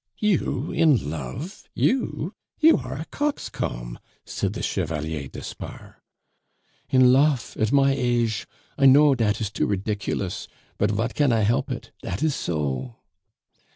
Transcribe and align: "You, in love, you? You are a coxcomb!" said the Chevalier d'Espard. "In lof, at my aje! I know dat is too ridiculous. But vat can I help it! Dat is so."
"You, 0.17 0.71
in 0.71 1.11
love, 1.11 1.69
you? 1.75 2.33
You 2.59 2.77
are 2.77 2.95
a 2.97 3.05
coxcomb!" 3.11 3.99
said 4.25 4.53
the 4.53 4.63
Chevalier 4.63 5.27
d'Espard. 5.27 5.93
"In 6.89 7.13
lof, 7.13 7.55
at 7.57 7.71
my 7.71 7.93
aje! 7.95 8.47
I 8.79 8.87
know 8.87 9.13
dat 9.13 9.39
is 9.39 9.51
too 9.51 9.67
ridiculous. 9.67 10.47
But 10.79 10.89
vat 10.89 11.13
can 11.13 11.31
I 11.31 11.41
help 11.41 11.69
it! 11.71 11.91
Dat 12.01 12.23
is 12.23 12.33
so." 12.33 12.95